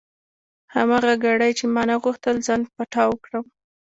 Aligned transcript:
هماغه 0.75 1.13
ګړۍ 1.23 1.51
چې 1.59 1.65
ما 1.73 1.83
غوښتل 2.03 2.35
ځان 2.47 2.61
پټاو 2.73 3.21
کړم. 3.25 3.45